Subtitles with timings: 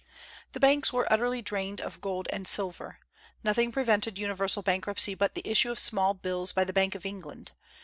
[0.53, 2.97] The banks were utterly drained of gold and silver.
[3.43, 7.51] Nothing prevented universal bankruptcy but the issue of small bills by the Bank of England.